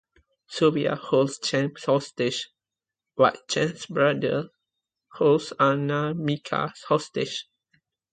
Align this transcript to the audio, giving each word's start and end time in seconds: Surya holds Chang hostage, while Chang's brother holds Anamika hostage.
Surya 0.47 0.95
holds 0.95 1.37
Chang 1.37 1.75
hostage, 1.85 2.49
while 3.13 3.35
Chang's 3.47 3.85
brother 3.85 4.49
holds 5.13 5.53
Anamika 5.59 6.73
hostage. 6.87 7.47